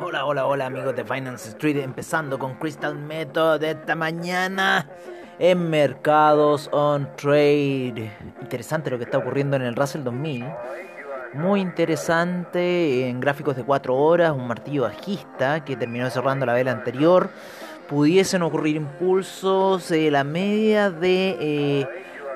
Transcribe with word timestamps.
Hola, 0.00 0.24
hola, 0.24 0.46
hola 0.46 0.64
amigos 0.64 0.96
de 0.96 1.04
Finance 1.04 1.50
Street, 1.50 1.76
empezando 1.82 2.38
con 2.38 2.54
Crystal 2.54 2.94
Method 2.96 3.62
esta 3.62 3.94
mañana 3.94 4.88
en 5.38 5.68
mercados 5.68 6.70
on 6.72 7.14
trade. 7.16 8.10
Interesante 8.40 8.88
lo 8.90 8.96
que 8.96 9.04
está 9.04 9.18
ocurriendo 9.18 9.56
en 9.56 9.62
el 9.62 9.76
Russell 9.76 10.02
2000. 10.02 10.46
Muy 11.34 11.60
interesante 11.60 13.06
en 13.06 13.20
gráficos 13.20 13.54
de 13.54 13.64
4 13.64 13.94
horas, 13.94 14.32
un 14.32 14.46
martillo 14.46 14.84
bajista 14.84 15.62
que 15.62 15.76
terminó 15.76 16.08
cerrando 16.08 16.46
la 16.46 16.54
vela 16.54 16.72
anterior. 16.72 17.28
Pudiesen 17.88 18.42
ocurrir 18.42 18.76
impulsos, 18.76 19.90
eh, 19.90 20.10
la 20.10 20.22
media 20.22 20.90
de 20.90 21.88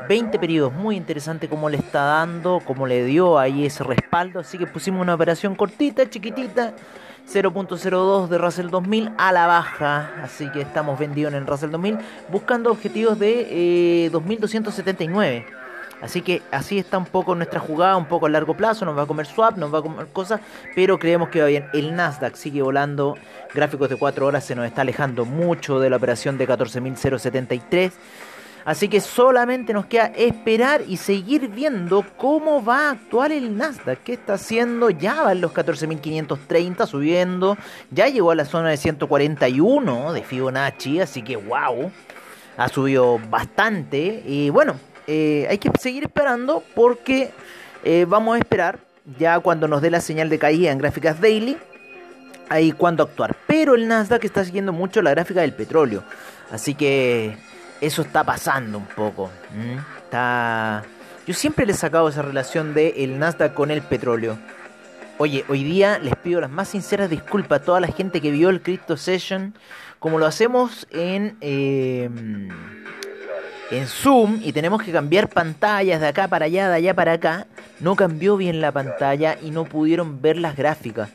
20 0.09 0.36
eh, 0.36 0.41
periodos. 0.41 0.72
Muy 0.72 0.97
interesante 0.97 1.48
cómo 1.48 1.69
le 1.69 1.77
está 1.77 2.05
dando, 2.05 2.62
cómo 2.64 2.86
le 2.86 3.05
dio 3.05 3.39
ahí 3.39 3.67
ese 3.67 3.84
respaldo. 3.84 4.41
Así 4.41 4.56
que 4.56 4.67
pusimos 4.67 5.03
una 5.03 5.14
operación 5.14 5.55
cortita, 5.55 6.09
chiquitita 6.09 6.72
0.02 7.31 8.28
de 8.28 8.39
Russell 8.39 8.70
2000 8.70 9.12
a 9.19 9.33
la 9.33 9.47
baja. 9.47 10.12
Así 10.22 10.50
que 10.53 10.62
estamos 10.62 10.98
vendidos 10.98 11.33
en 11.34 11.41
el 11.41 11.47
Russell 11.47 11.70
2000 11.70 11.98
buscando 12.31 12.70
objetivos 12.70 13.19
de 13.19 14.09
2279. 14.11 15.61
Así 16.03 16.20
que 16.20 16.42
así 16.50 16.78
está 16.78 16.98
un 16.98 17.06
poco 17.06 17.34
nuestra 17.36 17.61
jugada, 17.61 17.97
un 17.97 18.06
poco 18.06 18.27
a 18.27 18.28
largo 18.28 18.55
plazo. 18.55 18.84
Nos 18.84 18.98
va 18.98 19.03
a 19.03 19.06
comer 19.06 19.25
swap, 19.25 19.56
nos 19.56 19.72
va 19.72 19.78
a 19.78 19.83
comer 19.83 20.09
cosas, 20.09 20.41
pero 20.75 20.98
creemos 20.98 21.28
que 21.28 21.41
va 21.41 21.47
bien. 21.47 21.67
El 21.72 21.94
Nasdaq 21.94 22.34
sigue 22.34 22.61
volando. 22.61 23.17
Gráficos 23.55 23.89
de 23.89 23.97
4 23.97 24.27
horas 24.27 24.44
se 24.44 24.56
nos 24.56 24.67
está 24.67 24.83
alejando 24.83 25.25
mucho 25.25 25.78
de 25.78 25.91
la 25.91 25.97
operación 25.97 26.39
de 26.39 26.48
14.073. 26.48 27.92
Así 28.64 28.89
que 28.89 29.00
solamente 29.00 29.72
nos 29.72 29.86
queda 29.86 30.06
esperar 30.17 30.83
y 30.86 30.97
seguir 30.97 31.48
viendo 31.48 32.05
cómo 32.16 32.64
va 32.64 32.89
a 32.89 32.91
actuar 32.92 33.33
el 33.33 33.56
Nasdaq. 33.56 34.00
¿Qué 34.05 34.12
está 34.14 34.34
haciendo? 34.34 34.91
Ya 34.91 35.22
va 35.22 35.33
en 35.33 35.41
los 35.41 35.53
14.530 35.53 36.87
subiendo. 36.87 37.56
Ya 37.91 38.09
llegó 38.09 38.31
a 38.31 38.34
la 38.34 38.44
zona 38.44 38.70
de 38.70 38.77
141 38.77 40.12
de 40.12 40.22
Fibonacci. 40.22 41.00
Así 41.00 41.22
que 41.22 41.37
wow. 41.37 41.91
Ha 42.56 42.69
subido 42.69 43.19
bastante. 43.31 44.22
Y 44.27 44.50
bueno, 44.50 44.77
eh, 45.14 45.46
hay 45.50 45.58
que 45.58 45.70
seguir 45.78 46.05
esperando 46.05 46.64
porque 46.74 47.32
eh, 47.84 48.06
vamos 48.08 48.34
a 48.34 48.38
esperar 48.38 48.78
ya 49.19 49.41
cuando 49.41 49.69
nos 49.69 49.82
dé 49.82 49.91
la 49.91 50.00
señal 50.00 50.30
de 50.30 50.38
caída 50.38 50.72
en 50.72 50.78
gráficas 50.78 51.20
daily. 51.20 51.58
Ahí 52.48 52.72
cuando 52.72 53.02
actuar. 53.02 53.36
Pero 53.46 53.74
el 53.74 53.88
Nasdaq 53.88 54.24
está 54.24 54.42
siguiendo 54.42 54.72
mucho 54.72 55.02
la 55.02 55.10
gráfica 55.10 55.42
del 55.42 55.52
petróleo. 55.52 56.02
Así 56.50 56.74
que 56.74 57.36
eso 57.82 58.00
está 58.00 58.24
pasando 58.24 58.78
un 58.78 58.86
poco. 58.86 59.30
Está... 60.04 60.82
Yo 61.26 61.34
siempre 61.34 61.66
le 61.66 61.72
he 61.72 61.76
sacado 61.76 62.08
esa 62.08 62.22
relación 62.22 62.72
de 62.72 63.04
el 63.04 63.19
Nasdaq 63.19 63.53
con 63.53 63.70
el 63.70 63.82
petróleo. 63.82 64.38
Oye, 65.19 65.44
hoy 65.48 65.62
día 65.62 65.98
les 65.98 66.16
pido 66.16 66.41
las 66.41 66.50
más 66.50 66.69
sinceras 66.69 67.10
disculpas 67.10 67.60
a 67.60 67.64
toda 67.64 67.81
la 67.81 67.88
gente 67.88 68.22
que 68.22 68.31
vio 68.31 68.48
el 68.48 68.62
Crypto 68.62 68.97
Session, 68.97 69.54
como 69.98 70.19
lo 70.19 70.25
hacemos 70.25 70.87
en, 70.91 71.37
em, 71.42 72.48
en 73.72 73.87
Zoom 73.87 74.41
y 74.43 74.53
tenemos 74.53 74.83
que 74.83 74.93
cambiar 74.93 75.28
pantallas 75.28 76.00
de 76.00 76.06
acá 76.06 76.28
para 76.28 76.44
allá, 76.44 76.69
de 76.69 76.77
allá 76.77 76.94
para 76.94 77.12
acá. 77.15 77.47
No 77.81 77.97
cambió 77.97 78.37
bien 78.37 78.60
la 78.60 78.71
pantalla 78.71 79.38
y 79.43 79.50
no 79.50 79.65
pudieron 79.65 80.21
ver 80.21 80.37
las 80.37 80.56
gráficas 80.56 81.09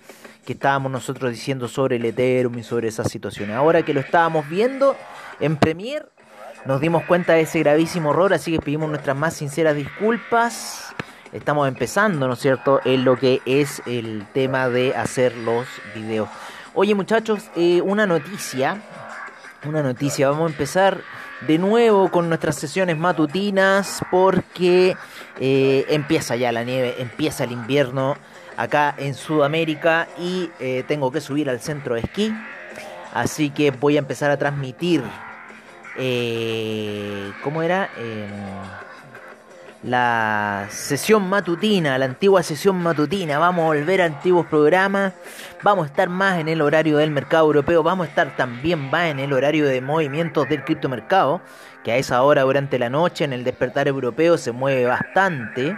que 0.44 0.54
estábamos 0.54 0.92
nosotros 0.92 1.32
diciendo 1.32 1.68
sobre 1.68 1.98
el 1.98 2.06
Ethereum 2.06 2.58
y 2.58 2.64
sobre 2.64 2.88
esas 2.88 3.12
situaciones. 3.12 3.56
Ahora 3.56 3.84
que 3.84 3.94
lo 3.94 4.00
estábamos 4.00 4.50
viendo 4.50 4.96
en 5.40 5.58
Premiere, 5.58 6.06
nos 6.66 6.82
dimos 6.82 7.04
cuenta 7.04 7.34
de 7.34 7.42
ese 7.42 7.60
gravísimo 7.60 8.12
error, 8.12 8.34
así 8.34 8.52
que 8.52 8.60
pedimos 8.60 8.90
nuestras 8.90 9.16
más 9.16 9.36
sinceras 9.36 9.76
disculpas. 9.76 10.94
Estamos 11.34 11.68
empezando, 11.68 12.28
¿no 12.28 12.34
es 12.34 12.40
cierto?, 12.40 12.82
en 12.86 13.06
lo 13.06 13.18
que 13.18 13.42
es 13.46 13.84
el 13.86 14.26
tema 14.34 14.68
de 14.70 14.96
hacer 14.96 15.36
los 15.36 15.68
videos. 15.94 16.30
Oye 16.74 16.96
muchachos, 16.96 17.52
eh, 17.56 17.82
una 17.82 18.08
noticia, 18.08 18.82
una 19.66 19.84
noticia, 19.84 20.30
vamos 20.30 20.50
a 20.50 20.54
empezar 20.54 21.02
de 21.42 21.58
nuevo 21.58 22.10
con 22.10 22.30
nuestras 22.30 22.56
sesiones 22.56 22.98
matutinas 22.98 24.02
porque 24.10 24.96
eh, 25.40 25.86
empieza 25.90 26.36
ya 26.36 26.52
la 26.52 26.64
nieve, 26.64 26.96
empieza 27.00 27.44
el 27.44 27.52
invierno 27.52 28.16
acá 28.56 28.96
en 28.98 29.14
Sudamérica 29.14 30.08
y 30.18 30.50
eh, 30.60 30.84
tengo 30.88 31.12
que 31.12 31.22
subir 31.22 31.50
al 31.50 31.60
centro 31.60 31.96
de 31.96 32.02
esquí. 32.02 32.34
Así 33.14 33.50
que 33.50 33.72
voy 33.72 33.96
a 33.96 34.00
empezar 34.00 34.32
a 34.32 34.38
transmitir 34.38 35.04
eh, 35.98 37.32
¿cómo 37.44 37.64
era? 37.64 37.90
La 39.88 40.68
sesión 40.70 41.30
matutina, 41.30 41.98
la 41.98 42.04
antigua 42.04 42.44
sesión 42.44 42.76
matutina. 42.76 43.40
Vamos 43.40 43.64
a 43.64 43.68
volver 43.68 44.02
a 44.02 44.06
antiguos 44.06 44.46
programas. 44.46 45.14
Vamos 45.64 45.86
a 45.86 45.88
estar 45.88 46.10
más 46.10 46.40
en 46.40 46.50
el 46.50 46.62
horario 46.62 46.98
del 46.98 47.10
mercado 47.10 47.46
europeo. 47.46 47.84
Vamos 47.84 48.08
a 48.08 48.10
estar 48.10 48.36
también 48.36 48.80
más 48.90 49.06
en 49.06 49.20
el 49.20 49.32
horario 49.32 49.66
de 49.66 49.80
movimientos 49.80 50.50
del 50.50 50.66
criptomercado. 50.66 51.40
Que 51.86 51.94
a 51.94 51.96
esa 51.96 52.22
hora 52.24 52.42
durante 52.42 52.78
la 52.78 52.90
noche 52.90 53.24
en 53.24 53.32
el 53.32 53.46
despertar 53.46 53.88
europeo 53.88 54.38
se 54.38 54.52
mueve 54.52 54.86
bastante. 54.88 55.74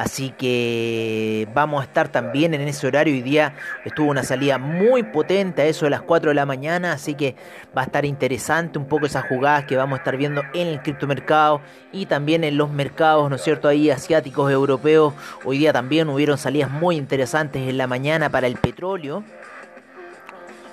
Así 0.00 0.30
que 0.30 1.46
vamos 1.52 1.82
a 1.82 1.84
estar 1.84 2.08
también 2.08 2.54
en 2.54 2.62
ese 2.62 2.86
horario. 2.86 3.12
Hoy 3.12 3.20
día 3.20 3.52
estuvo 3.84 4.10
una 4.10 4.22
salida 4.22 4.56
muy 4.56 5.02
potente 5.02 5.60
a 5.60 5.66
eso 5.66 5.84
de 5.84 5.90
las 5.90 6.00
4 6.00 6.30
de 6.30 6.34
la 6.34 6.46
mañana. 6.46 6.92
Así 6.92 7.12
que 7.12 7.36
va 7.76 7.82
a 7.82 7.84
estar 7.84 8.06
interesante 8.06 8.78
un 8.78 8.86
poco 8.86 9.04
esas 9.04 9.26
jugadas 9.28 9.66
que 9.66 9.76
vamos 9.76 9.98
a 9.98 10.00
estar 10.00 10.16
viendo 10.16 10.42
en 10.54 10.68
el 10.68 10.80
criptomercado 10.80 11.60
y 11.92 12.06
también 12.06 12.44
en 12.44 12.56
los 12.56 12.70
mercados, 12.70 13.28
¿no 13.28 13.36
es 13.36 13.42
cierto? 13.42 13.68
Ahí 13.68 13.90
asiáticos, 13.90 14.50
europeos. 14.50 15.12
Hoy 15.44 15.58
día 15.58 15.74
también 15.74 16.08
hubieron 16.08 16.38
salidas 16.38 16.70
muy 16.70 16.96
interesantes 16.96 17.68
en 17.68 17.76
la 17.76 17.86
mañana 17.86 18.30
para 18.30 18.46
el 18.46 18.56
petróleo. 18.56 19.22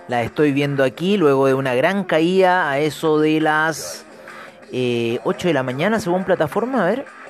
La 0.07 0.21
estoy 0.21 0.53
viendo 0.53 0.85
aquí 0.85 1.17
luego 1.17 1.47
de 1.47 1.53
una 1.53 1.75
gran 1.75 2.05
caída 2.05 2.71
a 2.71 2.79
eso 2.79 3.19
de 3.19 3.41
las 3.41 4.05
8 4.69 4.71
eh, 4.71 5.19
de 5.21 5.53
la 5.53 5.63
mañana 5.63 5.99
según 5.99 6.23
plataforma. 6.23 6.83
A 6.83 6.85
ver. 6.85 7.26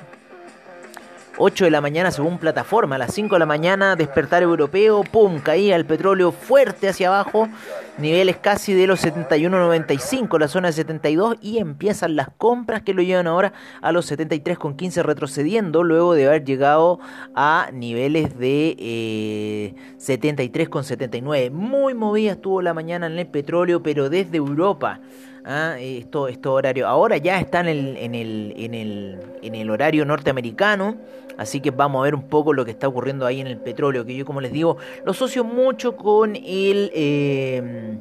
8 1.40 1.66
de 1.66 1.70
la 1.70 1.80
mañana 1.80 2.10
según 2.10 2.38
plataforma, 2.38 2.96
a 2.96 2.98
las 2.98 3.14
5 3.14 3.36
de 3.36 3.38
la 3.38 3.46
mañana 3.46 3.94
despertar 3.94 4.42
europeo, 4.42 5.04
pum, 5.04 5.38
caía 5.38 5.76
el 5.76 5.86
petróleo 5.86 6.32
fuerte 6.32 6.88
hacia 6.88 7.08
abajo, 7.08 7.48
niveles 7.96 8.36
casi 8.38 8.74
de 8.74 8.88
los 8.88 9.04
71.95, 9.04 10.38
la 10.38 10.48
zona 10.48 10.68
de 10.68 10.72
72 10.72 11.36
y 11.40 11.58
empiezan 11.58 12.16
las 12.16 12.28
compras 12.36 12.82
que 12.82 12.92
lo 12.92 13.02
llevan 13.02 13.28
ahora 13.28 13.52
a 13.80 13.92
los 13.92 14.10
73.15 14.10 15.02
retrocediendo 15.02 15.84
luego 15.84 16.14
de 16.14 16.26
haber 16.26 16.44
llegado 16.44 16.98
a 17.36 17.70
niveles 17.72 18.36
de 18.36 18.76
eh, 18.78 19.74
73.79. 19.98 21.50
Muy 21.52 21.94
movida 21.94 22.32
estuvo 22.32 22.62
la 22.62 22.74
mañana 22.74 23.06
en 23.06 23.16
el 23.18 23.28
petróleo, 23.28 23.82
pero 23.82 24.10
desde 24.10 24.38
Europa. 24.38 25.00
¿Ah? 25.48 25.76
esto, 25.80 26.28
esto 26.28 26.52
horario. 26.52 26.86
Ahora 26.86 27.16
ya 27.16 27.40
están 27.40 27.66
en 27.66 27.78
el, 27.78 27.96
en, 27.96 28.14
el, 28.14 28.54
en, 28.56 28.74
el, 28.74 29.18
en 29.42 29.54
el 29.54 29.70
horario 29.70 30.04
norteamericano. 30.04 30.96
Así 31.36 31.60
que 31.60 31.70
vamos 31.70 32.00
a 32.00 32.04
ver 32.04 32.14
un 32.14 32.22
poco 32.22 32.52
lo 32.52 32.64
que 32.64 32.72
está 32.72 32.88
ocurriendo 32.88 33.24
ahí 33.24 33.40
en 33.40 33.46
el 33.46 33.58
petróleo, 33.58 34.04
que 34.04 34.14
yo 34.14 34.24
como 34.24 34.40
les 34.40 34.52
digo, 34.52 34.76
lo 35.04 35.12
asocio 35.12 35.44
mucho 35.44 35.96
con 35.96 36.36
el... 36.36 36.90
Eh, 36.94 37.98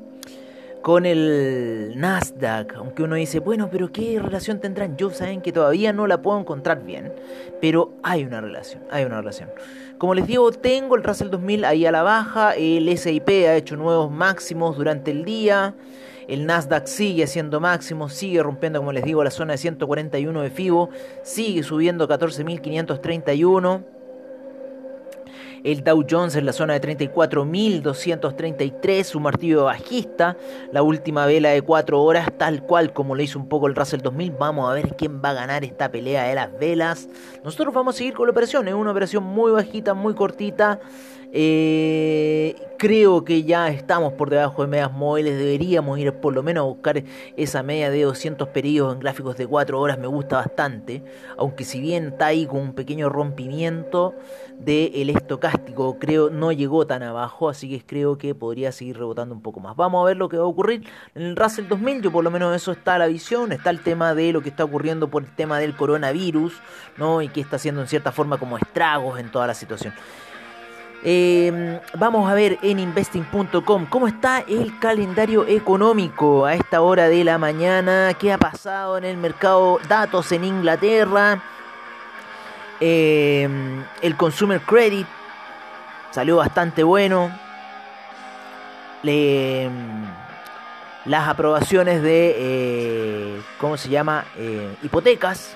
con 0.88 1.06
el 1.06 1.96
Nasdaq, 1.98 2.76
aunque 2.76 3.04
uno 3.04 3.16
dice, 3.16 3.40
bueno, 3.40 3.68
pero 3.70 3.92
¿qué 3.92 4.20
relación 4.22 4.62
tendrán? 4.62 4.96
Yo 4.96 5.10
saben 5.10 5.42
que 5.42 5.52
todavía 5.52 5.92
no 5.92 6.08
la 6.08 6.22
puedo 6.22 6.40
encontrar 6.40 6.82
bien, 6.82 7.12
pero 7.60 7.92
hay 8.04 8.24
una 8.24 8.40
relación, 8.40 8.84
hay 8.90 9.04
una 9.04 9.18
relación. 9.18 9.50
Como 9.98 10.14
les 10.14 10.28
digo, 10.28 10.50
tengo 10.54 10.96
el 10.96 11.04
Russell 11.04 11.30
2000 11.30 11.66
ahí 11.66 11.86
a 11.86 11.92
la 11.92 12.04
baja, 12.04 12.54
el 12.54 12.98
SIP 12.98 13.28
ha 13.28 13.56
hecho 13.56 13.76
nuevos 13.76 14.10
máximos 14.10 14.78
durante 14.78 15.12
el 15.12 15.26
día, 15.26 15.74
el 16.28 16.46
Nasdaq 16.46 16.88
sigue 16.88 17.24
haciendo 17.24 17.60
máximos, 17.60 18.14
sigue 18.14 18.44
rompiendo, 18.44 18.80
como 18.80 18.92
les 18.92 19.04
digo, 19.04 19.24
la 19.24 19.32
zona 19.32 19.54
de 19.54 19.58
141 19.58 20.42
de 20.42 20.50
FIBO, 20.50 20.90
sigue 21.24 21.64
subiendo 21.64 22.08
14.531. 22.08 23.84
El 25.64 25.84
Dow 25.84 26.06
Jones 26.10 26.36
en 26.36 26.46
la 26.46 26.54
zona 26.54 26.80
de 26.80 26.98
34.233, 26.98 29.04
su 29.04 29.20
martillo 29.20 29.66
bajista, 29.66 30.38
la 30.72 30.84
última 30.84 31.26
vela 31.26 31.50
de 31.50 31.62
4 31.62 32.02
horas, 32.02 32.30
tal 32.38 32.64
cual 32.64 32.94
como 32.94 33.16
lo 33.16 33.24
hizo 33.24 33.40
un 33.40 33.50
poco 33.50 33.68
el 33.68 33.76
Russell 33.76 34.02
2000. 34.02 34.32
Vamos 34.34 34.70
a 34.70 34.74
ver 34.74 34.96
quién 34.96 35.22
va 35.22 35.32
a 35.32 35.34
ganar 35.34 35.66
esta 35.66 35.92
pelea 35.92 36.26
de 36.26 36.36
las 36.36 36.58
velas. 36.60 37.10
Nosotros 37.44 37.74
vamos 37.74 37.96
a 37.96 37.98
seguir 37.98 38.14
con 38.14 38.28
la 38.28 38.32
operación, 38.32 38.68
es 38.68 38.76
una 38.76 38.92
operación 38.92 39.24
muy 39.24 39.52
bajita, 39.52 39.94
muy 39.94 40.14
cortita. 40.14 40.80
Eh, 41.34 42.56
creo 42.78 43.26
que 43.26 43.44
ya 43.44 43.68
estamos 43.68 44.14
por 44.14 44.30
debajo 44.30 44.62
de 44.62 44.68
medias 44.68 44.92
móviles. 44.92 45.38
Deberíamos 45.38 46.00
ir 46.00 46.14
por 46.14 46.34
lo 46.34 46.44
menos 46.44 46.62
a 46.62 46.66
buscar 46.66 47.04
esa 47.36 47.64
media 47.64 47.90
de 47.90 48.04
200 48.04 48.48
periodos 48.50 48.94
en 48.94 49.00
gráficos 49.00 49.38
de 49.38 49.48
4 49.48 49.80
horas. 49.80 49.98
Me 49.98 50.08
gusta 50.08 50.38
bastante. 50.38 51.04
Aunque 51.38 51.64
si 51.64 51.82
bien 51.82 52.08
está 52.08 52.28
ahí 52.28 52.46
con 52.46 52.60
un 52.60 52.74
pequeño 52.74 53.10
rompimiento 53.10 54.16
del 54.58 55.10
estocástico, 55.10 56.00
creo 56.00 56.30
no 56.30 56.52
llegó 56.52 56.88
tan 56.88 57.04
abajo. 57.04 57.50
Así 57.50 57.70
que 57.70 57.86
creo 57.86 58.18
que 58.18 58.34
podría 58.34 58.72
seguir 58.72 58.98
rebotando 58.98 59.36
un 59.36 59.42
poco 59.42 59.60
más. 59.60 59.76
Vamos 59.76 60.02
a 60.04 60.06
ver 60.06 60.18
lo 60.18 60.30
que 60.30 60.38
va 60.38 60.44
a 60.44 60.48
ocurrir 60.48 60.88
en 61.16 61.24
el 61.24 61.36
Russell 61.36 61.68
2000. 61.68 62.02
Yo 62.04 62.12
por 62.12 62.24
lo 62.24 62.32
menos 62.32 62.56
eso 62.56 62.72
está 62.72 62.96
a 62.96 63.00
la 63.00 63.08
visión. 63.08 63.52
Está 63.52 63.70
el 63.70 63.82
tema 63.82 64.14
de 64.14 64.32
lo 64.32 64.42
que 64.42 64.50
está 64.50 64.64
ocurriendo 64.64 65.10
por 65.10 65.24
el 65.24 65.36
tema 65.36 65.60
del 65.60 65.76
coronavirus. 65.76 66.54
¿no? 66.98 67.22
Y 67.22 67.28
que 67.30 67.42
está 67.42 67.58
haciendo 67.58 67.82
en 67.82 67.88
cierta 67.88 68.12
forma 68.12 68.38
como 68.38 68.58
estragos 68.58 69.20
en 69.20 69.30
toda 69.32 69.48
la 69.48 69.54
situación. 69.54 69.94
Eh, 71.04 71.80
vamos 71.94 72.30
a 72.30 72.34
ver 72.34 72.58
en 72.62 72.80
investing.com 72.80 73.86
cómo 73.86 74.08
está 74.08 74.40
el 74.40 74.80
calendario 74.80 75.48
económico 75.48 76.46
a 76.46 76.56
esta 76.56 76.82
hora 76.82 77.08
de 77.08 77.24
la 77.24 77.38
mañana, 77.38 78.16
qué 78.20 78.34
ha 78.34 78.38
pasado 78.38 78.98
en 78.98 79.04
el 79.04 79.18
mercado 79.18 79.80
datos 79.88 80.32
en 80.32 80.44
Inglaterra. 80.44 81.42
Eh, 82.80 83.48
el 84.02 84.18
Consumer 84.18 84.60
Credit 84.62 85.08
salió 86.12 86.38
bastante 86.38 86.84
bueno. 86.84 87.32
las 91.06 91.28
aprobaciones 91.30 92.02
de, 92.02 92.36
eh, 92.38 93.42
¿cómo 93.60 93.78
se 93.78 93.90
llama? 93.90 94.26
hipotecas 94.84 95.56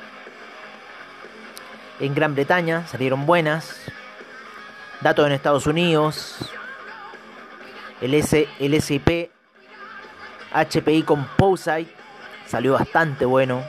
en 2.02 2.16
Gran 2.16 2.34
Bretaña 2.34 2.88
salieron 2.88 3.26
buenas. 3.26 3.92
Datos 5.02 5.26
en 5.26 5.34
Estados 5.34 5.66
Unidos. 5.66 6.36
El, 8.02 8.14
S, 8.14 8.48
el 8.60 8.80
SIP 8.80 9.32
HPI 10.54 11.04
Composite 11.04 11.88
salió 12.46 12.74
bastante 12.74 13.26
bueno. 13.26 13.64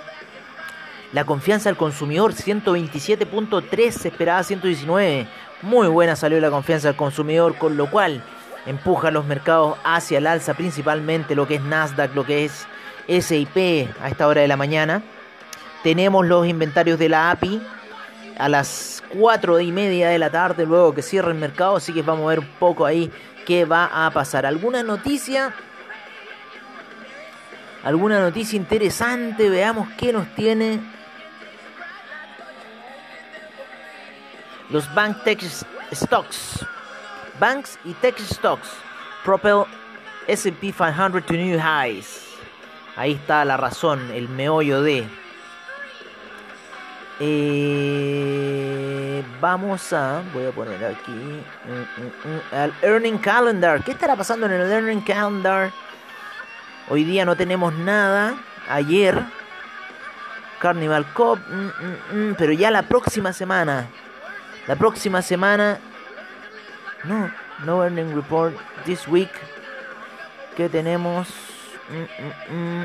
La 1.15 1.25
confianza 1.25 1.71
del 1.71 1.79
consumidor 1.79 2.35
127.3 2.35 3.91
se 3.91 4.09
esperaba 4.09 4.43
119. 4.43 5.27
Muy 5.63 5.89
buena 5.89 6.17
salió 6.17 6.39
la 6.39 6.51
confianza 6.51 6.89
del 6.89 6.97
consumidor, 6.97 7.57
con 7.57 7.79
lo 7.79 7.91
cual 7.91 8.23
empuja 8.67 9.11
los 9.11 9.25
mercados 9.25 9.79
hacia 9.85 10.19
el 10.19 10.27
alza, 10.27 10.53
principalmente 10.53 11.35
lo 11.35 11.49
que 11.49 11.55
es 11.55 11.63
Nasdaq, 11.63 12.15
lo 12.15 12.27
que 12.27 12.45
es 12.45 12.67
SIP 13.09 13.89
a 14.03 14.09
esta 14.09 14.27
hora 14.27 14.43
de 14.43 14.49
la 14.49 14.59
mañana. 14.59 15.03
Tenemos 15.83 16.27
los 16.27 16.47
inventarios 16.47 16.99
de 16.99 17.09
la 17.09 17.31
API 17.31 17.63
a 18.39 18.51
las 18.51 18.92
4 19.19 19.61
y 19.61 19.73
media 19.73 20.09
de 20.09 20.19
la 20.19 20.31
tarde, 20.31 20.67
luego 20.67 20.95
que 20.95 21.03
cierre 21.03 21.31
el 21.31 21.39
mercado. 21.39 21.77
Así 21.77 21.93
que 21.93 22.03
vamos 22.03 22.25
a 22.25 22.29
ver 22.29 22.39
un 22.41 22.49
poco 22.59 22.87
ahí 22.87 23.11
qué 23.47 23.65
va 23.65 24.07
a 24.07 24.11
pasar. 24.11 24.47
¿Alguna 24.47 24.83
noticia? 24.83 25.55
¿Alguna 27.85 28.21
noticia 28.21 28.57
interesante? 28.57 29.49
Veamos 29.49 29.89
qué 29.99 30.13
nos 30.13 30.33
tiene. 30.35 30.81
Los 34.71 34.93
Bank 34.95 35.23
Tech 35.25 35.41
Stocks. 35.93 36.65
Banks 37.39 37.79
y 37.85 37.93
Tech 37.95 38.19
Stocks. 38.19 38.69
Propel 39.25 39.65
SP 40.31 40.73
500 40.73 41.27
to 41.27 41.35
new 41.35 41.59
highs. 41.59 42.29
Ahí 42.97 43.13
está 43.13 43.45
la 43.45 43.57
razón, 43.57 44.11
el 44.13 44.29
meollo 44.29 44.83
de 44.83 45.05
eh, 47.21 48.93
vamos 49.41 49.93
a, 49.93 50.23
voy 50.33 50.47
a 50.47 50.51
poner 50.51 50.85
aquí, 50.85 51.11
mm, 51.11 52.01
mm, 52.01 52.07
mm, 52.25 52.41
al 52.55 52.73
Earning 52.83 53.19
Calendar. 53.19 53.83
¿Qué 53.85 53.93
estará 53.93 54.17
pasando 54.17 54.47
en 54.47 54.53
el 54.53 54.71
Earning 54.71 55.03
Calendar? 55.03 55.71
Hoy 56.89 57.05
día 57.05 57.25
no 57.25 57.37
tenemos 57.37 57.73
nada. 57.75 58.35
Ayer, 58.69 59.23
Carnival 60.61 61.07
Cup, 61.13 61.41
pero 62.39 62.53
ya 62.53 62.71
la 62.71 62.83
próxima 62.83 63.33
semana. 63.33 63.89
La 64.67 64.77
próxima 64.77 65.23
semana, 65.23 65.79
no, 67.05 67.31
no 67.65 67.83
Earning 67.83 68.15
Report 68.15 68.55
this 68.85 69.09
week. 69.09 69.33
¿Qué 70.57 70.69
tenemos? 70.69 71.29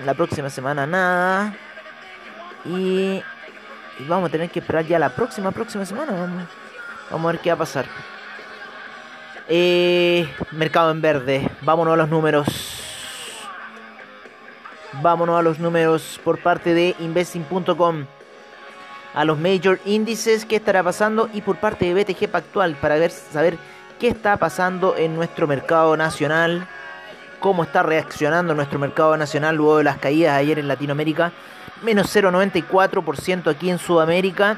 La 0.06 0.14
próxima 0.14 0.50
semana 0.50 0.88
nada. 0.88 1.54
Y 2.66 3.24
y 4.00 4.04
vamos 4.06 4.30
a 4.30 4.32
tener 4.32 4.50
que 4.50 4.60
esperar 4.60 4.86
ya 4.86 5.00
la 5.00 5.10
próxima, 5.10 5.52
próxima 5.52 5.86
semana. 5.86 6.14
Vamos, 7.10 7.30
a 7.30 7.32
ver 7.32 7.42
qué 7.42 7.50
va 7.50 7.56
a 7.56 7.60
pasar. 7.60 7.86
Eh, 9.48 10.30
mercado 10.52 10.92
en 10.92 11.02
verde. 11.02 11.50
Vámonos 11.62 11.94
a 11.94 11.98
los 11.98 12.10
números. 12.10 12.48
Vámonos 15.02 15.40
a 15.40 15.42
los 15.42 15.60
números 15.60 16.20
por 16.24 16.40
parte 16.40 16.74
de 16.74 16.96
investing.com. 17.00 18.06
A 19.14 19.26
los 19.26 19.40
major 19.40 19.80
índices, 19.86 20.46
qué 20.46 20.58
estará 20.58 20.84
pasando. 20.84 21.30
Y 21.34 21.42
por 21.42 21.58
parte 21.58 21.92
de 21.92 22.04
BTG 22.04 22.30
Pactual 22.30 22.76
para 22.76 22.96
ver, 22.96 23.12
saber 23.12 23.58
qué 24.00 24.10
está 24.10 24.38
pasando 24.38 24.96
en 24.96 25.16
nuestro 25.16 25.48
mercado 25.48 25.98
nacional. 25.98 26.68
Cómo 27.40 27.64
está 27.64 27.84
reaccionando 27.84 28.54
nuestro 28.54 28.80
mercado 28.80 29.16
nacional 29.16 29.56
luego 29.56 29.78
de 29.78 29.86
las 29.86 29.98
caídas 29.98 30.36
ayer 30.36 30.60
en 30.60 30.68
Latinoamérica 30.68 31.32
menos 31.84 32.16
0,94% 32.16 33.50
aquí 33.50 33.70
en 33.70 33.80
Sudamérica 33.80 34.58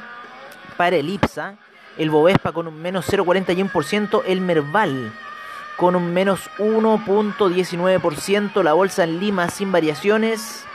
para 0.77 0.95
el 0.95 1.09
IPSA, 1.09 1.55
el 1.97 2.09
Bovespa 2.09 2.51
con 2.51 2.67
un 2.67 2.81
menos 2.81 3.07
0,41%, 3.07 4.23
el 4.25 4.41
Merval 4.41 5.11
con 5.75 5.95
un 5.95 6.13
menos 6.13 6.49
1.19%, 6.57 8.63
la 8.63 8.73
bolsa 8.73 9.05
en 9.05 9.19
Lima 9.19 9.49
sin 9.49 9.71
variaciones, 9.71 10.65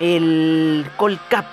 el 0.00 0.86
Colcap, 0.96 1.44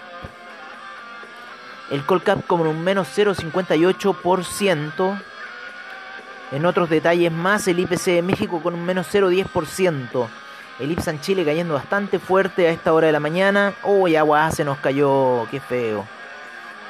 el 1.91 2.05
Colcap 2.05 2.47
con 2.47 2.61
un 2.61 2.83
menos 2.83 3.07
0,58%, 3.17 5.21
en 6.53 6.65
otros 6.65 6.89
detalles 6.89 7.31
más, 7.31 7.67
el 7.67 7.79
IPC 7.79 8.05
de 8.05 8.21
México 8.21 8.61
con 8.61 8.73
un 8.73 8.85
menos 8.85 9.13
0,10%. 9.13 10.27
El 10.79 10.91
Ipsan 10.91 11.19
Chile 11.21 11.43
cayendo 11.43 11.73
bastante 11.73 12.19
fuerte 12.19 12.67
a 12.67 12.71
esta 12.71 12.93
hora 12.93 13.07
de 13.07 13.13
la 13.13 13.19
mañana. 13.19 13.73
Uy, 13.83 14.15
agua 14.15 14.51
se 14.51 14.63
nos 14.63 14.77
cayó. 14.77 15.47
Qué 15.49 15.59
feo. 15.59 16.05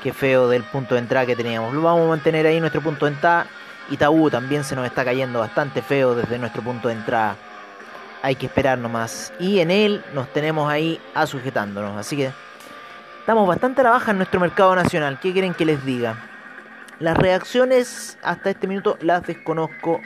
Qué 0.04 0.12
feo 0.12 0.50
del 0.50 0.64
punto 0.64 0.96
de 0.96 1.00
entrada 1.00 1.26
que 1.26 1.38
teníamos. 1.38 1.74
Lo 1.74 1.82
vamos 1.82 2.06
a 2.06 2.10
mantener 2.10 2.46
ahí 2.46 2.60
nuestro 2.60 2.82
punto 2.82 3.06
de 3.06 3.14
entrada. 3.14 3.48
Itaú 3.90 4.30
también 4.30 4.66
se 4.66 4.76
nos 4.76 4.86
está 4.86 5.06
cayendo 5.06 5.40
bastante 5.40 5.82
feo 5.82 6.16
desde 6.16 6.38
nuestro 6.38 6.62
punto 6.62 6.90
de 6.90 6.96
entrada. 6.96 7.38
Hay 8.22 8.36
que 8.36 8.48
esperar 8.48 8.78
nomás. 8.78 9.32
Y 9.40 9.60
en 9.60 9.72
él 9.72 10.04
nos 10.14 10.28
tenemos 10.34 10.70
ahí 10.70 11.00
a 11.14 11.26
sujetándonos. 11.26 11.96
Así 11.96 12.18
que 12.18 12.34
estamos 13.22 13.48
bastante 13.48 13.80
a 13.80 13.86
la 13.86 13.92
baja 13.92 14.12
en 14.12 14.18
nuestro 14.18 14.42
mercado 14.42 14.76
nacional. 14.76 15.18
¿Qué 15.22 15.32
quieren 15.32 15.54
que 15.54 15.64
les 15.64 15.86
diga? 15.86 16.18
Las 17.00 17.18
reacciones 17.18 18.18
hasta 18.22 18.50
este 18.50 18.68
minuto 18.68 18.98
las 19.00 19.26
desconozco 19.26 20.02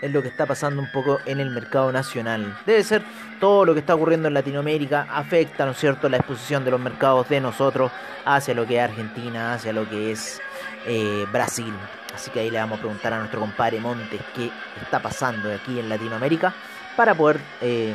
es 0.00 0.12
lo 0.12 0.22
que 0.22 0.28
está 0.28 0.46
pasando 0.46 0.80
un 0.80 0.90
poco 0.92 1.18
en 1.26 1.40
el 1.40 1.50
mercado 1.50 1.90
nacional. 1.92 2.56
Debe 2.66 2.82
ser 2.84 3.02
todo 3.40 3.64
lo 3.64 3.74
que 3.74 3.80
está 3.80 3.94
ocurriendo 3.94 4.28
en 4.28 4.34
Latinoamérica 4.34 5.06
afecta, 5.10 5.64
¿no 5.64 5.72
es 5.72 5.78
cierto?, 5.78 6.08
la 6.08 6.18
exposición 6.18 6.64
de 6.64 6.70
los 6.70 6.80
mercados 6.80 7.28
de 7.28 7.40
nosotros 7.40 7.90
hacia 8.24 8.54
lo 8.54 8.66
que 8.66 8.76
es 8.76 8.82
Argentina, 8.82 9.54
hacia 9.54 9.72
lo 9.72 9.88
que 9.88 10.12
es 10.12 10.40
eh, 10.86 11.26
Brasil. 11.32 11.72
Así 12.14 12.30
que 12.30 12.40
ahí 12.40 12.50
le 12.50 12.58
vamos 12.58 12.78
a 12.78 12.80
preguntar 12.80 13.12
a 13.12 13.18
nuestro 13.18 13.40
compadre 13.40 13.80
Montes 13.80 14.20
qué 14.34 14.50
está 14.80 15.00
pasando 15.00 15.52
aquí 15.52 15.78
en 15.78 15.88
Latinoamérica 15.88 16.54
para 16.96 17.14
poder 17.14 17.40
eh, 17.60 17.94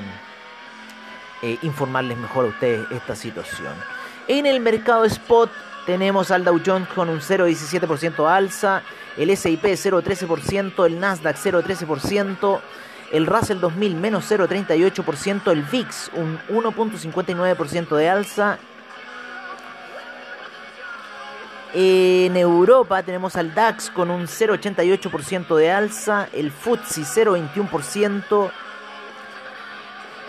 eh, 1.42 1.58
informarles 1.62 2.18
mejor 2.18 2.46
a 2.46 2.48
ustedes 2.50 2.86
esta 2.92 3.16
situación. 3.16 3.74
En 4.28 4.46
el 4.46 4.60
mercado 4.60 5.04
spot 5.06 5.52
tenemos 5.86 6.32
al 6.32 6.44
Dow 6.44 6.60
Jones 6.66 6.88
con 6.90 7.10
un 7.10 7.20
0,17% 7.20 8.30
alza, 8.30 8.84
el 9.18 9.30
S&P 9.30 9.74
0,13%, 9.74 10.86
el 10.86 11.00
Nasdaq 11.00 11.36
0,13%, 11.38 12.60
el 13.12 13.26
Russell 13.28 13.60
2000 13.60 13.96
menos 13.96 14.32
0,38%, 14.32 15.52
el 15.52 15.64
VIX 15.64 16.12
un 16.16 16.40
1,59% 16.50 17.96
de 17.96 18.10
alza. 18.10 18.58
En 21.76 22.38
Europa 22.38 23.02
tenemos 23.02 23.36
al 23.36 23.54
DAX 23.54 23.90
con 23.90 24.12
un 24.12 24.28
0,88% 24.28 25.56
de 25.56 25.72
alza, 25.72 26.28
el 26.32 26.52
FTSE 26.52 27.26
0,21%, 27.26 28.52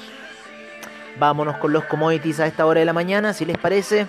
Vámonos 1.17 1.57
con 1.57 1.73
los 1.73 1.83
commodities 1.85 2.39
a 2.39 2.45
esta 2.47 2.65
hora 2.65 2.79
de 2.79 2.85
la 2.85 2.93
mañana, 2.93 3.33
si 3.33 3.43
les 3.45 3.57
parece. 3.57 4.07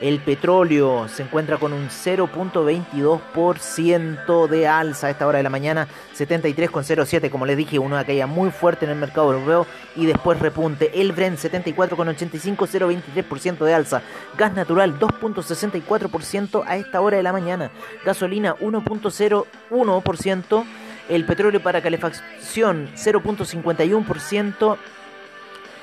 El 0.00 0.20
petróleo 0.20 1.08
se 1.08 1.24
encuentra 1.24 1.58
con 1.58 1.74
un 1.74 1.88
0.22% 1.88 4.48
de 4.48 4.66
alza 4.66 5.08
a 5.08 5.10
esta 5.10 5.26
hora 5.26 5.36
de 5.36 5.42
la 5.42 5.50
mañana, 5.50 5.86
73,07, 6.16 7.28
como 7.28 7.44
les 7.44 7.58
dije, 7.58 7.78
una 7.78 8.02
caída 8.04 8.26
muy 8.26 8.50
fuerte 8.50 8.86
en 8.86 8.92
el 8.92 8.98
mercado 8.98 9.34
europeo 9.34 9.66
y 9.96 10.06
después 10.06 10.38
repunte. 10.38 10.98
El 10.98 11.12
Brent 11.12 11.38
74,85, 11.38 12.56
0.23% 12.56 13.58
de 13.58 13.74
alza. 13.74 14.00
Gas 14.38 14.54
natural 14.54 14.98
2.64% 14.98 16.64
a 16.66 16.76
esta 16.76 17.02
hora 17.02 17.18
de 17.18 17.22
la 17.22 17.32
mañana. 17.32 17.70
Gasolina 18.02 18.56
1.01%. 18.56 20.64
El 21.10 21.26
petróleo 21.26 21.60
para 21.60 21.82
calefacción 21.82 22.88
0.51% 22.94 24.78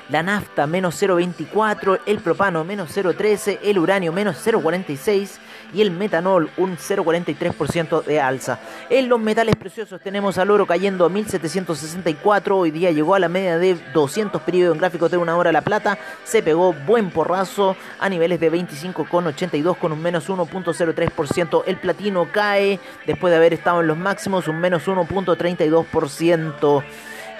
la 0.08 0.22
nafta 0.22 0.66
menos 0.66 1.00
0,24, 1.02 2.00
el 2.06 2.18
propano 2.18 2.64
menos 2.64 2.96
0,13, 2.96 3.58
el 3.62 3.78
uranio 3.78 4.12
menos 4.12 4.36
0,46 4.44 5.38
y 5.74 5.82
el 5.82 5.90
metanol 5.90 6.50
un 6.56 6.76
0,43% 6.76 8.04
de 8.04 8.20
alza. 8.20 8.58
En 8.88 9.08
los 9.08 9.20
metales 9.20 9.56
preciosos 9.56 10.00
tenemos 10.00 10.38
al 10.38 10.50
oro 10.50 10.66
cayendo 10.66 11.04
a 11.04 11.08
1764, 11.08 12.56
hoy 12.56 12.70
día 12.70 12.90
llegó 12.90 13.14
a 13.14 13.18
la 13.18 13.28
media 13.28 13.58
de 13.58 13.76
200 13.92 14.40
periodos 14.42 14.74
en 14.74 14.80
gráficos 14.80 15.10
de 15.10 15.18
una 15.18 15.36
hora 15.36 15.52
la 15.52 15.62
plata, 15.62 15.98
se 16.24 16.42
pegó 16.42 16.72
buen 16.72 17.10
porrazo 17.10 17.76
a 18.00 18.08
niveles 18.08 18.40
de 18.40 18.50
25,82 18.50 19.76
con 19.76 19.92
un 19.92 20.02
menos 20.02 20.28
1.03%, 20.28 21.64
el 21.66 21.76
platino 21.76 22.28
cae 22.32 22.80
después 23.06 23.30
de 23.30 23.36
haber 23.36 23.52
estado 23.52 23.82
en 23.82 23.88
los 23.88 23.98
máximos 23.98 24.48
un 24.48 24.58
menos 24.60 24.86
1.32% 24.86 26.82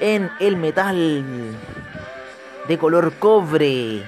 en 0.01 0.31
el 0.39 0.57
metal 0.57 1.25
de 2.69 2.79
color 2.79 3.15
cobre 3.19 4.05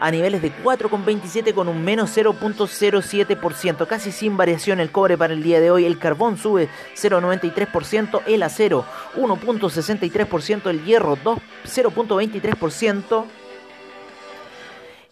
a 0.00 0.10
niveles 0.10 0.42
de 0.42 0.52
4,27 0.52 1.54
con 1.54 1.68
un 1.68 1.84
menos 1.84 2.16
0.07%, 2.16 3.86
casi 3.86 4.12
sin 4.12 4.36
variación 4.36 4.80
el 4.80 4.90
cobre 4.90 5.16
para 5.16 5.32
el 5.32 5.42
día 5.42 5.60
de 5.60 5.70
hoy, 5.70 5.84
el 5.84 5.98
carbón 5.98 6.36
sube 6.36 6.68
0.93%, 6.94 8.22
el 8.26 8.42
acero 8.42 8.84
1.63%, 9.16 10.68
el 10.68 10.84
hierro 10.84 11.16
0.23%, 11.16 13.24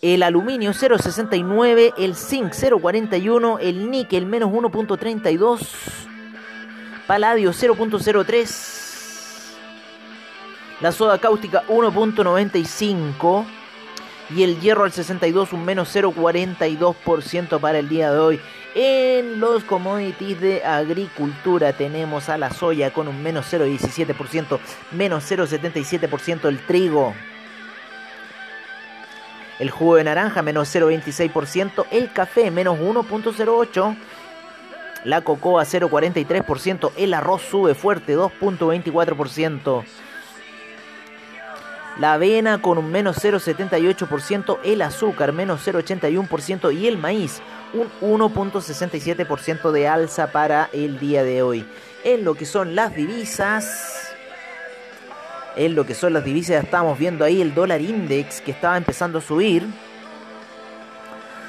el 0.03 0.23
aluminio 0.23 0.73
0.69, 0.73 1.95
el 1.97 2.17
zinc 2.17 2.53
0.41, 2.53 3.59
el 3.61 3.91
níquel 3.91 4.27
menos 4.27 4.51
1.32, 4.51 5.61
paladio 7.07 7.53
0.03, 7.53 8.82
la 10.83 10.91
soda 10.91 11.19
cáustica 11.19 11.63
1.95 11.69 13.47
y 14.35 14.43
el 14.43 14.61
hierro 14.61 14.83
al 14.83 14.91
62 14.93 15.53
un 15.53 15.65
menos 15.65 15.95
0.42% 15.95 17.61
para 17.61 17.79
el 17.79 17.89
día 17.89 18.11
de 18.13 18.19
hoy. 18.19 18.41
En 18.75 19.39
los 19.39 19.63
commodities 19.63 20.41
de 20.41 20.65
agricultura 20.65 21.73
tenemos 21.73 22.29
a 22.29 22.37
la 22.37 22.51
soya 22.51 22.93
con 22.93 23.07
un 23.07 23.23
menos 23.23 23.53
0.17%, 23.53 24.59
menos 24.91 25.31
0.77% 25.31 26.49
el 26.49 26.59
trigo. 26.67 27.15
El 29.61 29.71
jugo 29.71 29.97
de 29.97 30.05
naranja 30.05 30.43
menos 30.43 30.75
0.26%, 30.75 31.87
el 31.93 32.13
café 32.13 32.51
menos 32.51 32.79
1.08%. 32.81 33.97
La 35.05 35.21
cocoa 35.21 35.63
0.43%, 35.65 36.93
el 36.97 37.15
arroz 37.15 37.43
sube 37.43 37.75
fuerte 37.75 38.17
2.24%. 38.17 39.85
La 41.99 42.15
avena 42.15 42.63
con 42.63 42.79
un 42.79 42.91
menos 42.91 43.23
0,78%, 43.23 44.59
el 44.65 44.83
azúcar 44.83 45.33
menos 45.33 45.67
0,81% 45.67 46.75
y 46.75 46.87
el 46.87 46.97
maíz 46.97 47.43
un 47.75 47.89
1.67% 48.01 49.71
de 49.71 49.89
alza 49.89 50.33
para 50.33 50.69
el 50.73 50.99
día 50.99 51.23
de 51.23 51.43
hoy. 51.43 51.67
En 52.05 52.25
lo 52.25 52.35
que 52.35 52.47
son 52.47 52.75
las 52.75 52.95
divisas, 52.95 54.15
en 55.57 55.75
lo 55.75 55.85
que 55.85 55.95
son 55.95 56.15
las 56.15 56.25
divisas 56.25 56.65
estamos 56.65 56.99
viendo 56.99 57.25
ahí 57.25 57.41
el 57.43 57.55
dólar 57.55 57.81
index 57.81 58.41
que 58.41 58.51
estaba 58.51 58.77
empezando 58.77 59.19
a 59.19 59.23
subir 59.23 59.67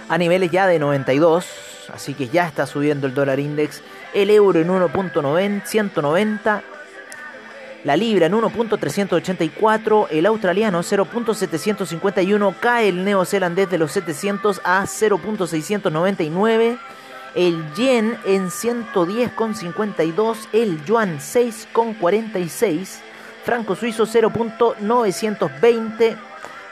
a 0.09 0.17
niveles 0.17 0.51
ya 0.51 0.67
de 0.67 0.77
92, 0.77 1.47
así 1.93 2.13
que 2.13 2.27
ya 2.27 2.45
está 2.45 2.65
subiendo 2.65 3.07
el 3.07 3.13
dólar 3.13 3.39
index, 3.39 3.81
el 4.13 4.29
euro 4.29 4.59
en 4.59 4.67
1.190 4.67 6.61
la 7.83 7.97
libra 7.97 8.27
en 8.27 8.33
1.384, 8.33 10.07
el 10.09 10.25
australiano 10.25 10.79
0.751, 10.79 12.55
cae 12.59 12.89
el 12.89 13.03
neozelandés 13.03 13.69
de 13.69 13.77
los 13.77 13.91
700 13.91 14.61
a 14.63 14.83
0.699, 14.83 16.79
el 17.35 17.73
yen 17.73 18.17
en 18.25 18.49
110,52, 18.49 20.37
el 20.53 20.83
yuan 20.85 21.19
6,46, 21.19 23.01
franco 23.43 23.75
suizo 23.75 24.05
0.920, 24.05 26.15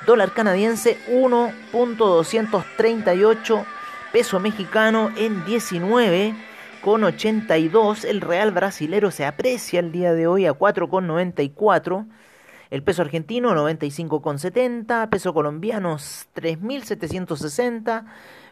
dólar 0.05 0.31
canadiense 0.31 0.97
1.238, 1.09 3.65
peso 4.13 4.39
mexicano 4.39 5.11
en 5.17 5.43
19 5.43 6.50
con 6.81 7.03
82. 7.03 8.05
El 8.05 8.21
real 8.21 8.51
brasilero 8.51 9.11
se 9.11 9.25
aprecia 9.25 9.79
el 9.79 9.91
día 9.91 10.13
de 10.13 10.27
hoy 10.27 10.45
a 10.45 10.53
4,94. 10.53 12.07
El 12.69 12.83
peso 12.83 13.01
argentino 13.03 13.53
95,70. 13.53 15.09
Peso 15.09 15.33
colombiano 15.33 15.95
3.760. 15.95 18.05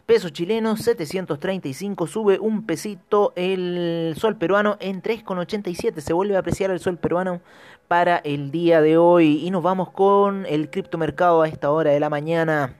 Peso 0.06 0.30
chileno 0.30 0.76
735. 0.76 2.06
Sube 2.06 2.38
un 2.38 2.64
pesito 2.66 3.32
el 3.36 4.14
sol 4.16 4.36
peruano 4.36 4.76
en 4.80 5.02
3,87. 5.02 6.00
Se 6.00 6.12
vuelve 6.12 6.36
a 6.36 6.40
apreciar 6.40 6.70
el 6.70 6.80
sol 6.80 6.98
peruano 6.98 7.40
para 7.88 8.18
el 8.18 8.50
día 8.50 8.80
de 8.80 8.96
hoy. 8.96 9.44
Y 9.44 9.50
nos 9.50 9.62
vamos 9.62 9.90
con 9.90 10.46
el 10.46 10.70
criptomercado 10.70 11.42
a 11.42 11.48
esta 11.48 11.70
hora 11.70 11.90
de 11.90 12.00
la 12.00 12.10
mañana. 12.10 12.76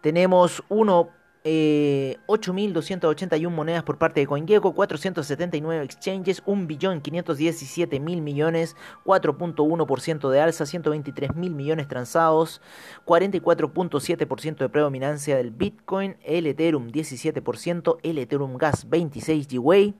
Tenemos 0.00 0.62
uno 0.68 1.10
eh, 1.44 2.16
8.281 2.26 3.48
monedas 3.50 3.84
por 3.84 3.98
parte 3.98 4.20
de 4.20 4.26
CoinGecko, 4.26 4.74
479 4.74 5.84
exchanges, 5.84 6.42
1.517.000 6.44 8.20
millones, 8.20 8.74
4.1% 9.04 10.30
de 10.30 10.40
alza, 10.40 10.64
123.000 10.64 11.50
millones 11.50 11.86
transados, 11.88 12.60
44.7% 13.06 14.56
de 14.56 14.68
predominancia 14.68 15.36
del 15.36 15.52
Bitcoin, 15.52 16.16
el 16.24 16.46
Ethereum 16.46 16.88
17%, 16.88 17.98
el 18.02 18.18
Ethereum 18.18 18.56
Gas 18.56 18.88
26 18.88 19.46
GWay. 19.48 19.94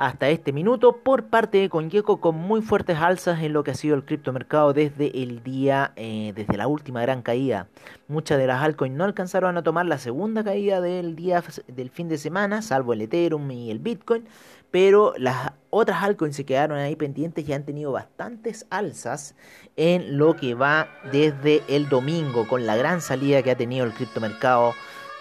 hasta 0.00 0.30
este 0.30 0.54
minuto 0.54 0.96
por 0.96 1.26
parte 1.26 1.58
de 1.58 1.68
CoinGecko 1.68 2.22
con 2.22 2.34
muy 2.34 2.62
fuertes 2.62 2.96
alzas 2.96 3.42
en 3.42 3.52
lo 3.52 3.62
que 3.62 3.72
ha 3.72 3.74
sido 3.74 3.94
el 3.94 4.06
criptomercado 4.06 4.72
desde 4.72 5.22
el 5.22 5.42
día, 5.42 5.92
eh, 5.96 6.32
desde 6.34 6.56
la 6.56 6.68
última 6.68 7.02
gran 7.02 7.20
caída. 7.20 7.68
Muchas 8.08 8.38
de 8.38 8.46
las 8.46 8.62
altcoins 8.62 8.96
no 8.96 9.04
alcanzaron 9.04 9.58
a 9.58 9.62
tomar 9.62 9.84
la 9.84 9.98
segunda 9.98 10.42
caída 10.42 10.80
del 10.80 11.16
día 11.16 11.44
del 11.68 11.90
fin 11.90 12.08
de 12.08 12.16
semana, 12.16 12.62
salvo 12.62 12.94
el 12.94 13.02
Ethereum 13.02 13.50
y 13.50 13.70
el 13.70 13.78
Bitcoin, 13.78 14.24
pero 14.70 15.12
las 15.18 15.52
otras 15.68 16.02
altcoins 16.02 16.34
se 16.34 16.46
quedaron 16.46 16.78
ahí 16.78 16.96
pendientes 16.96 17.46
y 17.46 17.52
han 17.52 17.66
tenido 17.66 17.92
bastantes 17.92 18.66
alzas 18.70 19.34
en 19.76 20.16
lo 20.16 20.34
que 20.34 20.54
va 20.54 20.88
desde 21.12 21.62
el 21.68 21.90
domingo 21.90 22.48
con 22.48 22.64
la 22.64 22.74
gran 22.74 23.02
salida 23.02 23.42
que 23.42 23.50
ha 23.50 23.56
tenido 23.56 23.84
el 23.84 23.92
criptomercado 23.92 24.72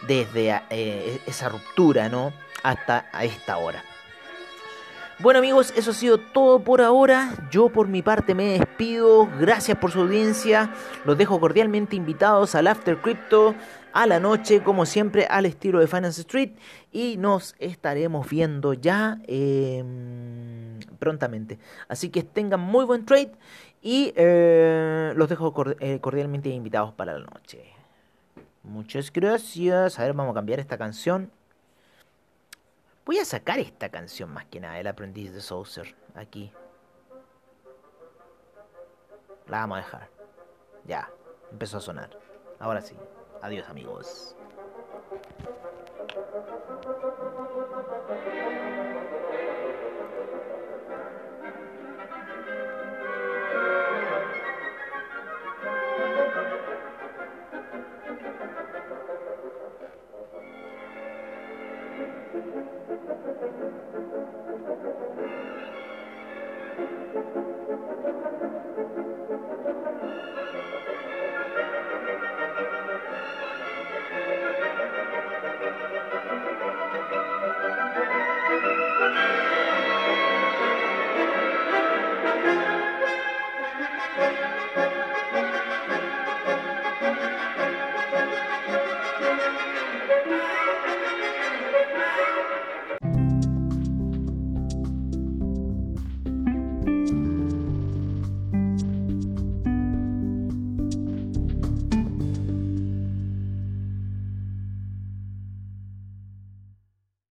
desde 0.08 0.62
eh, 0.70 1.20
esa 1.28 1.50
ruptura, 1.50 2.08
¿no? 2.08 2.32
Hasta 2.64 3.08
a 3.12 3.26
esta 3.26 3.58
hora. 3.58 3.84
Bueno 5.22 5.40
amigos, 5.40 5.74
eso 5.76 5.92
ha 5.92 5.94
sido 5.94 6.18
todo 6.18 6.64
por 6.64 6.80
ahora. 6.80 7.34
Yo 7.52 7.68
por 7.68 7.90
mi 7.90 8.02
parte 8.02 8.34
me 8.34 8.58
despido. 8.58 9.28
Gracias 9.38 9.78
por 9.78 9.92
su 9.92 10.00
audiencia. 10.00 10.74
Los 11.04 11.18
dejo 11.18 11.42
cordialmente 11.42 11.98
invitados 11.98 12.56
al 12.56 12.68
After 12.68 13.02
Crypto 13.02 13.54
a 13.92 14.08
la 14.08 14.22
noche, 14.22 14.64
como 14.64 14.86
siempre, 14.86 15.26
al 15.26 15.46
estilo 15.46 15.80
de 15.80 15.88
Finance 15.88 16.22
Street. 16.22 16.52
Y 16.94 17.18
nos 17.18 17.54
estaremos 17.60 18.30
viendo 18.30 18.72
ya 18.72 19.18
em, 19.28 20.80
prontamente. 21.00 21.60
Así 21.90 22.08
que 22.12 22.24
tengan 22.24 22.62
muy 22.62 22.86
buen 22.86 23.06
trade 23.06 23.34
y 23.82 24.14
eh, 24.16 25.12
los 25.18 25.28
dejo 25.28 25.54
eh, 25.82 26.00
cordialmente 26.00 26.48
invitados 26.48 26.94
para 26.94 27.20
la 27.20 27.26
noche. 27.26 27.66
Muchas 28.64 29.12
gracias. 29.12 30.00
A 30.00 30.04
ver, 30.04 30.14
vamos 30.14 30.32
a 30.32 30.36
cambiar 30.36 30.62
esta 30.62 30.78
canción. 30.78 31.30
Voy 33.10 33.18
a 33.18 33.26
sacar 33.26 33.58
esta 33.58 33.90
canción 33.90 34.32
más 34.32 34.46
que 34.46 34.60
nada, 34.60 34.80
El 34.80 34.86
aprendiz 34.86 35.34
de 35.34 35.42
Saucer, 35.42 35.96
aquí. 36.14 36.54
La 39.48 39.62
vamos 39.62 39.80
a 39.80 39.82
dejar. 39.82 40.10
Ya, 40.86 41.12
empezó 41.52 41.78
a 41.78 41.82
sonar. 41.82 42.12
Ahora 42.60 42.84
sí. 42.84 42.96
Adiós 43.42 43.68
amigos. 43.68 44.36
Thank 65.20 65.32
you. 72.34 72.39